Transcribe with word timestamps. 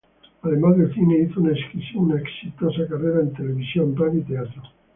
Además 0.41 0.77
del 0.79 0.91
cine 0.95 1.19
hizo 1.29 1.41
una 1.41 2.17
exitosa 2.17 2.87
carrera 2.89 3.19
en 3.21 3.33
televisión, 3.33 3.95
radio 3.95 4.19
y 4.19 4.23
teatro. 4.23 4.63